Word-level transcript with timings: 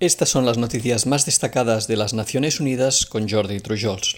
Estas 0.00 0.30
son 0.30 0.46
las 0.46 0.56
noticias 0.56 1.04
más 1.04 1.26
destacadas 1.26 1.86
de 1.86 1.94
las 1.94 2.14
Naciones 2.14 2.58
Unidas 2.58 3.04
con 3.04 3.28
Jordi 3.28 3.60
Trujols. 3.60 4.16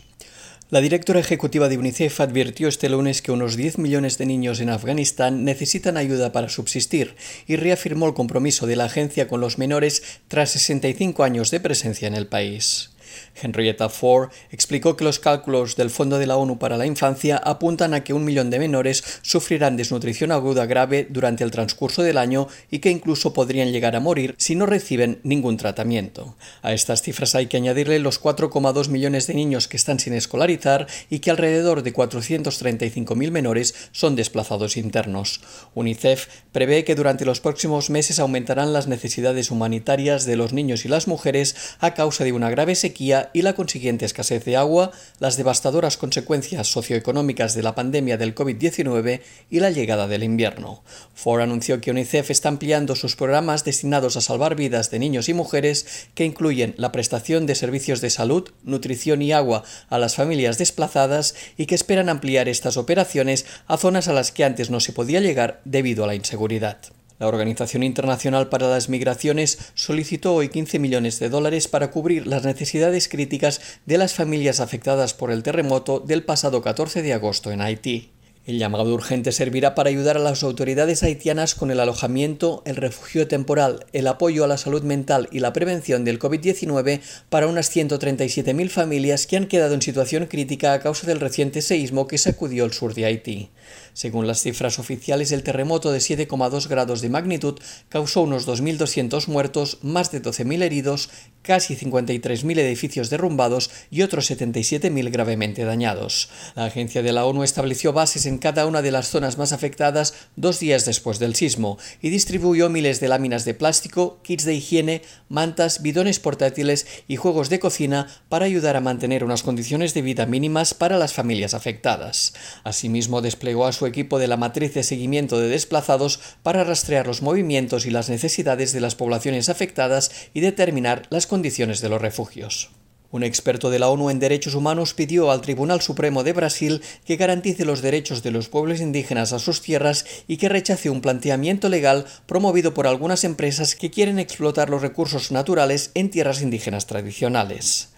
La 0.71 0.81
directora 0.81 1.19
ejecutiva 1.19 1.69
de 1.69 1.77
UNICEF 1.77 2.21
advirtió 2.21 2.69
este 2.69 2.89
lunes 2.89 3.21
que 3.21 3.33
unos 3.33 3.57
10 3.57 3.79
millones 3.79 4.17
de 4.17 4.27
niños 4.27 4.61
en 4.61 4.71
Afganistán 4.71 5.45
necesitan 5.45 5.97
ayuda 5.97 6.31
para 6.31 6.49
subsistir 6.49 7.17
y 7.49 7.57
reafirmó 7.57 8.07
el 8.07 8.15
compromiso 8.15 8.69
de 8.69 8.77
la 8.77 8.85
agencia 8.85 9.27
con 9.27 9.41
los 9.41 9.59
menores 9.59 10.21
tras 10.29 10.51
65 10.51 11.25
años 11.25 11.51
de 11.51 11.59
presencia 11.59 12.07
en 12.07 12.15
el 12.15 12.29
país. 12.29 12.92
Henrietta 13.41 13.89
Ford 13.89 14.31
explicó 14.51 14.97
que 14.97 15.05
los 15.05 15.19
cálculos 15.19 15.77
del 15.77 15.91
Fondo 15.91 16.19
de 16.19 16.27
la 16.27 16.37
ONU 16.37 16.59
para 16.59 16.77
la 16.77 16.87
Infancia 16.87 17.37
apuntan 17.37 17.95
a 17.95 18.05
que 18.05 18.13
un 18.13 18.25
millón 18.25 18.51
de 18.51 18.59
menores 18.59 19.05
sufrirán 19.23 19.77
desnutrición 19.77 20.33
aguda 20.33 20.67
grave 20.67 21.07
durante 21.09 21.45
el 21.45 21.51
transcurso 21.51 22.03
del 22.03 22.19
año 22.19 22.49
y 22.71 22.79
que 22.79 22.91
incluso 22.91 23.33
podrían 23.33 23.73
llegar 23.73 23.97
a 23.97 24.01
morir 24.01 24.35
si 24.39 24.55
no 24.55 24.67
reciben 24.67 25.21
ningún 25.23 25.57
tratamiento. 25.57 26.37
A 26.63 26.73
estas 26.73 27.03
cifras 27.03 27.35
hay 27.35 27.47
que 27.47 27.57
añadirle 27.57 27.99
los 27.99 28.21
4,2 28.21 28.89
millones 28.89 29.27
de 29.27 29.35
niños 29.35 29.69
que 29.69 29.77
están 29.77 29.99
sin 29.99 30.15
escolarizar 30.15 30.87
y 31.11 31.19
que 31.21 31.31
alrededor 31.31 31.83
de 31.83 31.93
435.000 31.93 33.31
menores 33.31 33.75
son 33.93 34.17
desplazados 34.17 34.77
internos. 34.77 35.41
UNICEF 35.75 36.27
prevé 36.53 36.85
que 36.85 36.95
durante 36.95 37.25
los 37.25 37.41
próximos 37.41 37.91
meses 37.91 38.19
aumentarán 38.19 38.73
las 38.73 38.87
necesidades 38.87 39.51
humanitarias 39.51 40.25
de 40.25 40.37
los 40.37 40.53
niños 40.53 40.85
y 40.85 40.89
las 40.89 41.09
mujeres 41.09 41.57
a 41.79 41.95
causa 41.95 42.25
de 42.25 42.33
una 42.33 42.51
grave 42.51 42.75
sequía 42.75 43.02
y 43.33 43.43
la 43.43 43.55
consiguiente 43.55 44.05
escasez 44.05 44.45
de 44.45 44.57
agua, 44.57 44.93
las 45.19 45.37
devastadoras 45.37 45.97
consecuencias 45.97 46.69
socioeconómicas 46.69 47.55
de 47.55 47.63
la 47.63 47.75
pandemia 47.75 48.17
del 48.17 48.35
COVID-19 48.35 49.21
y 49.51 49.61
la 49.61 49.71
llegada 49.71 50.07
del 50.07 50.23
invierno. 50.23 50.85
Ford 51.15 51.41
anunció 51.41 51.81
que 51.81 51.91
UNICEF 51.91 52.31
está 52.31 52.49
ampliando 52.49 52.95
sus 52.95 53.17
programas 53.17 53.65
destinados 53.65 54.17
a 54.17 54.21
salvar 54.21 54.55
vidas 54.55 54.91
de 54.91 55.01
niños 55.01 55.29
y 55.29 55.35
mujeres 55.35 56.09
que 56.15 56.25
incluyen 56.25 56.75
la 56.77 56.93
prestación 56.93 57.47
de 57.47 57.57
servicios 57.57 58.01
de 58.01 58.11
salud, 58.11 58.51
nutrición 58.63 59.21
y 59.23 59.33
agua 59.33 59.65
a 59.89 59.99
las 59.99 60.15
familias 60.15 60.59
desplazadas 60.59 61.35
y 61.57 61.67
que 61.67 61.75
esperan 61.75 62.09
ampliar 62.09 62.49
estas 62.49 62.77
operaciones 62.77 63.47
a 63.67 63.77
zonas 63.77 64.09
a 64.09 64.13
las 64.13 64.31
que 64.31 64.45
antes 64.45 64.71
no 64.71 64.79
se 64.79 64.93
podía 64.93 65.21
llegar 65.21 65.61
debido 65.65 66.05
a 66.05 66.07
la 66.07 66.15
inseguridad. 66.15 66.79
La 67.23 67.29
Organización 67.29 67.85
Internacional 67.85 68.49
para 68.49 68.69
las 68.69 68.89
Migraciones 68.89 69.71
solicitó 69.75 70.35
hoy 70.35 70.49
15 70.49 70.81
millones 70.81 71.21
de 71.21 71.29
dólares 71.29 71.69
para 71.69 71.93
cubrir 71.93 72.27
las 72.27 72.43
necesidades 72.45 73.09
críticas 73.09 73.61
de 73.87 73.97
las 73.97 74.13
familias 74.13 74.59
afectadas 74.59 75.15
por 75.15 75.31
el 75.31 75.45
terremoto 75.45 76.01
del 76.01 76.25
pasado 76.25 76.63
14 76.63 77.01
de 77.01 77.13
agosto 77.13 77.53
en 77.53 77.61
Haití. 77.61 78.11
El 78.45 78.59
llamado 78.59 78.93
urgente 78.93 79.31
servirá 79.31 79.77
para 79.77 79.89
ayudar 79.89 80.17
a 80.17 80.21
las 80.21 80.43
autoridades 80.43 81.05
haitianas 81.05 81.55
con 81.55 81.71
el 81.71 81.79
alojamiento, 81.79 82.65
el 82.67 82.75
refugio 82.75 83.29
temporal, 83.29 83.87
el 83.93 84.09
apoyo 84.09 84.43
a 84.43 84.49
la 84.49 84.57
salud 84.57 84.83
mental 84.83 85.29
y 85.31 85.39
la 85.39 85.53
prevención 85.53 86.05
del 86.05 86.19
COVID-19 86.19 87.01
para 87.29 87.47
unas 87.47 87.75
137.000 87.75 88.69
familias 88.69 89.29
que 89.29 89.37
han 89.37 89.47
quedado 89.47 89.75
en 89.75 89.83
situación 89.83 90.27
crítica 90.27 90.73
a 90.73 90.81
causa 90.81 91.07
del 91.07 91.21
reciente 91.21 91.63
seísmo 91.63 92.09
que 92.09 92.19
sacudió 92.19 92.65
el 92.65 92.73
sur 92.73 92.95
de 92.95 93.05
Haití. 93.05 93.51
Según 93.93 94.27
las 94.27 94.43
cifras 94.43 94.81
oficiales, 94.81 95.31
el 95.31 95.45
terremoto 95.45 95.93
de 95.93 96.01
7,2 96.01 96.67
grados 96.67 97.01
de 97.01 97.11
magnitud 97.11 97.61
causó 97.91 98.23
unos 98.23 98.49
2.200 98.49 99.29
muertos, 99.29 99.79
más 99.83 100.11
de 100.11 100.21
12.000 100.21 100.63
heridos, 100.63 101.11
casi 101.43 101.77
53.000 101.77 102.59
edificios 102.59 103.11
derrumbados 103.11 103.71
y 103.91 104.03
otros 104.03 104.31
77.000 104.31 105.11
gravemente 105.11 105.65
dañados. 105.65 106.31
La 106.55 106.67
agencia 106.67 107.03
de 107.03 107.13
la 107.13 107.27
ONU 107.27 107.43
estableció 107.43 107.93
bases 107.93 108.27
en 108.27 108.39
cada 108.39 108.67
una 108.67 108.83
de 108.83 108.91
las 108.91 109.09
zonas 109.09 109.39
más 109.39 109.53
afectadas 109.53 110.15
dos 110.37 110.61
días 110.61 110.85
después 110.85 111.19
del 111.19 111.35
sismo 111.35 111.79
y 112.01 112.11
distribuyó 112.11 112.69
miles 112.69 113.01
de 113.01 113.09
láminas 113.09 113.45
de 113.45 113.55
plástico, 113.55 114.21
kits 114.23 114.45
de 114.45 114.55
higiene, 114.55 115.03
mantas, 115.29 115.83
bidones 115.83 116.21
portátiles 116.21 116.87
y 117.09 117.17
juegos 117.17 117.49
de 117.51 117.61
cocina 117.61 118.09
para 118.29 118.47
ayudar 118.47 118.77
a 118.77 118.81
mantener 118.81 119.25
unas 119.25 119.43
condiciones 119.43 119.95
de 119.95 120.03
vida 120.03 120.27
mínimas 120.27 120.75
para 120.75 120.99
las 120.99 121.13
familias 121.13 121.55
afectadas. 121.55 122.35
Asimismo, 122.65 123.21
desplegó 123.21 123.67
a 123.67 123.73
su 123.73 123.87
equipo 123.87 124.19
de 124.19 124.29
la 124.29 124.37
matriz 124.37 124.75
de 124.75 124.83
seguimiento 124.83 125.39
de 125.39 125.49
desplazados 125.49 126.21
para 126.43 126.65
rastrear 126.65 127.07
los 127.07 127.23
movimientos 127.23 127.87
y 127.87 127.91
las 127.91 128.09
necesidades 128.09 128.73
de 128.73 128.81
las 128.81 128.95
poblaciones 128.95 129.49
afectadas 129.49 130.11
y 130.35 130.41
determinar 130.41 131.03
las 131.11 131.27
condiciones 131.33 131.81
de 131.81 131.89
los 131.89 132.03
refugios. 132.03 132.69
Un 133.11 133.23
experto 133.23 133.71
de 133.71 133.79
la 133.79 133.89
ONU 133.89 134.11
en 134.11 134.19
Derechos 134.19 134.55
Humanos 134.55 134.93
pidió 134.93 135.31
al 135.31 135.41
Tribunal 135.41 135.81
Supremo 135.81 136.25
de 136.25 136.35
Brasil 136.35 136.83
que 137.07 137.17
garantice 137.17 137.65
los 137.65 137.81
derechos 137.81 138.23
de 138.23 138.33
los 138.33 138.51
pueblos 138.51 138.83
indígenas 138.83 139.33
a 139.33 139.39
sus 139.39 139.63
tierras 139.63 140.05
y 140.29 140.37
que 140.37 140.51
rechace 140.51 140.91
un 140.91 141.01
planteamiento 141.01 141.71
legal 141.71 142.05
promovido 142.27 142.75
por 142.75 142.87
algunas 142.87 143.25
empresas 143.25 143.77
que 143.77 143.91
quieren 143.91 144.19
explotar 144.19 144.69
los 144.69 144.83
recursos 144.83 145.33
naturales 145.33 145.91
en 145.95 146.11
tierras 146.11 146.43
indígenas 146.43 146.87
tradicionales. 146.87 147.92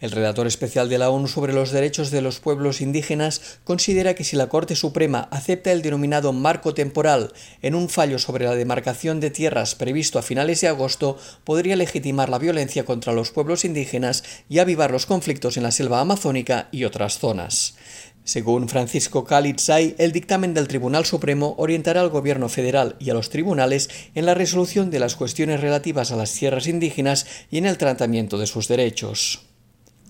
El 0.00 0.12
relator 0.12 0.46
especial 0.46 0.88
de 0.88 0.98
la 0.98 1.10
ONU 1.10 1.26
sobre 1.26 1.52
los 1.52 1.72
derechos 1.72 2.12
de 2.12 2.22
los 2.22 2.38
pueblos 2.38 2.80
indígenas 2.80 3.58
considera 3.64 4.14
que 4.14 4.22
si 4.22 4.36
la 4.36 4.48
Corte 4.48 4.76
Suprema 4.76 5.28
acepta 5.32 5.72
el 5.72 5.82
denominado 5.82 6.32
marco 6.32 6.72
temporal 6.72 7.32
en 7.62 7.74
un 7.74 7.88
fallo 7.88 8.20
sobre 8.20 8.44
la 8.44 8.54
demarcación 8.54 9.18
de 9.18 9.30
tierras 9.30 9.74
previsto 9.74 10.20
a 10.20 10.22
finales 10.22 10.60
de 10.60 10.68
agosto, 10.68 11.18
podría 11.42 11.74
legitimar 11.74 12.28
la 12.28 12.38
violencia 12.38 12.84
contra 12.84 13.12
los 13.12 13.32
pueblos 13.32 13.64
indígenas 13.64 14.22
y 14.48 14.60
avivar 14.60 14.92
los 14.92 15.04
conflictos 15.04 15.56
en 15.56 15.64
la 15.64 15.72
selva 15.72 16.00
amazónica 16.00 16.68
y 16.70 16.84
otras 16.84 17.18
zonas. 17.18 17.74
Según 18.22 18.68
Francisco 18.68 19.24
Calitzay, 19.24 19.96
el 19.98 20.12
dictamen 20.12 20.54
del 20.54 20.68
Tribunal 20.68 21.06
Supremo 21.06 21.54
orientará 21.58 22.02
al 22.02 22.10
Gobierno 22.10 22.48
federal 22.48 22.94
y 23.00 23.10
a 23.10 23.14
los 23.14 23.30
tribunales 23.30 23.88
en 24.14 24.26
la 24.26 24.34
resolución 24.34 24.90
de 24.90 25.00
las 25.00 25.16
cuestiones 25.16 25.60
relativas 25.60 26.12
a 26.12 26.16
las 26.16 26.34
tierras 26.34 26.68
indígenas 26.68 27.26
y 27.50 27.58
en 27.58 27.66
el 27.66 27.78
tratamiento 27.78 28.38
de 28.38 28.46
sus 28.46 28.68
derechos. 28.68 29.47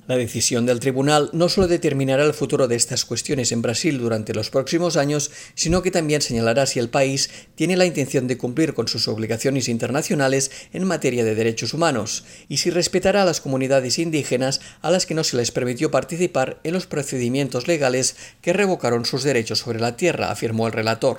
La 0.09 0.17
decisión 0.17 0.65
del 0.65 0.81
tribunal 0.81 1.29
no 1.35 1.51
solo 1.51 1.69
determinará 1.69 2.25
el 2.25 2.33
futuro 2.33 2.67
de 2.67 2.77
estas 2.77 3.05
cuestiones 3.05 3.53
en 3.53 3.61
Brasil 3.61 3.99
durante 3.99 4.33
los 4.33 4.49
próximos 4.49 4.97
años, 4.97 5.31
sino 5.55 5.83
que 5.83 5.91
también 5.91 6.23
señalará 6.23 6.65
si 6.65 6.79
el 6.79 6.89
país 6.89 7.29
tiene 7.57 7.77
la 7.77 7.85
intención 7.85 8.27
de 8.27 8.39
cumplir 8.39 8.73
con 8.73 8.89
sus 8.89 9.07
obligaciones 9.07 9.69
internacionales 9.69 10.51
en 10.73 10.85
materia 10.85 11.25
de 11.25 11.35
derechos 11.35 11.75
humanos 11.75 12.25
y 12.49 12.57
si 12.57 12.71
respetará 12.71 13.21
a 13.21 13.27
las 13.27 13.43
comunidades 13.43 13.99
indígenas 13.99 14.63
a 14.81 14.91
las 14.91 15.05
que 15.05 15.13
no 15.13 15.25
se 15.25 15.37
les 15.37 15.51
permitió 15.51 15.91
participar 15.91 16.59
en 16.65 16.73
los 16.73 16.87
procedimientos 16.87 17.69
legales 17.69 18.17
que 18.41 18.55
revocaron 18.55 19.05
sus 19.05 19.25
derechos 19.25 19.59
sobre 19.59 19.79
la 19.79 19.99
tierra, 19.99 20.31
afirmó 20.31 20.69
el 20.69 20.73
relator. 20.73 21.19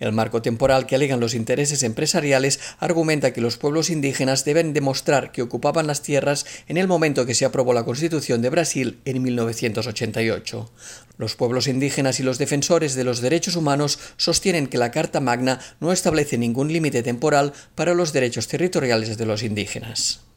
El 0.00 0.12
marco 0.12 0.40
temporal 0.42 0.86
que 0.86 0.96
alegan 0.96 1.20
los 1.20 1.34
intereses 1.34 1.82
empresariales 1.82 2.58
argumenta 2.78 3.32
que 3.32 3.42
los 3.42 3.58
pueblos 3.58 3.90
indígenas 3.90 4.44
deben 4.44 4.72
demostrar 4.72 5.30
que 5.30 5.42
ocupaban 5.42 5.86
las 5.86 6.02
tierras 6.02 6.46
en 6.68 6.78
el 6.78 6.88
momento 6.88 7.26
que 7.26 7.34
se 7.34 7.44
aprobó 7.44 7.74
la 7.74 7.84
Constitución 7.84 8.40
de 8.40 8.48
Brasil 8.50 8.98
en 9.04 9.22
1988. 9.22 10.72
Los 11.18 11.36
pueblos 11.36 11.68
indígenas 11.68 12.18
y 12.18 12.22
los 12.22 12.38
defensores 12.38 12.94
de 12.94 13.04
los 13.04 13.20
derechos 13.20 13.56
humanos 13.56 13.98
sostienen 14.16 14.66
que 14.66 14.78
la 14.78 14.90
Carta 14.90 15.20
Magna 15.20 15.60
no 15.80 15.92
establece 15.92 16.38
ningún 16.38 16.72
límite 16.72 17.02
temporal 17.02 17.52
para 17.74 17.92
los 17.92 18.14
derechos 18.14 18.48
territoriales 18.48 19.18
de 19.18 19.26
los 19.26 19.42
indígenas. 19.42 20.29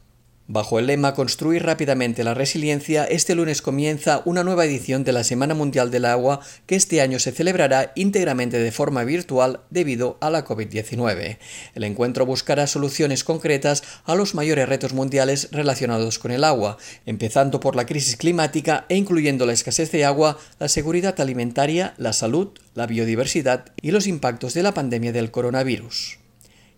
Bajo 0.46 0.78
el 0.78 0.88
lema 0.88 1.14
Construir 1.14 1.62
rápidamente 1.62 2.22
la 2.22 2.34
resiliencia, 2.34 3.04
este 3.04 3.34
lunes 3.34 3.62
comienza 3.62 4.20
una 4.26 4.44
nueva 4.44 4.66
edición 4.66 5.02
de 5.02 5.12
la 5.12 5.24
Semana 5.24 5.54
Mundial 5.54 5.90
del 5.90 6.04
Agua 6.04 6.40
que 6.66 6.76
este 6.76 7.00
año 7.00 7.18
se 7.18 7.32
celebrará 7.32 7.92
íntegramente 7.94 8.58
de 8.58 8.70
forma 8.70 9.04
virtual 9.04 9.60
debido 9.70 10.18
a 10.20 10.28
la 10.28 10.44
COVID-19. 10.44 11.38
El 11.74 11.84
encuentro 11.84 12.26
buscará 12.26 12.66
soluciones 12.66 13.24
concretas 13.24 13.84
a 14.04 14.14
los 14.14 14.34
mayores 14.34 14.68
retos 14.68 14.92
mundiales 14.92 15.48
relacionados 15.50 16.18
con 16.18 16.30
el 16.30 16.44
agua, 16.44 16.76
empezando 17.06 17.58
por 17.58 17.74
la 17.74 17.86
crisis 17.86 18.18
climática 18.18 18.84
e 18.90 18.96
incluyendo 18.96 19.46
la 19.46 19.54
escasez 19.54 19.90
de 19.92 20.04
agua, 20.04 20.38
la 20.58 20.68
seguridad 20.68 21.18
alimentaria, 21.22 21.94
la 21.96 22.12
salud, 22.12 22.48
la 22.74 22.86
biodiversidad 22.86 23.72
y 23.80 23.92
los 23.92 24.06
impactos 24.06 24.52
de 24.52 24.62
la 24.62 24.74
pandemia 24.74 25.12
del 25.12 25.30
coronavirus. 25.30 26.18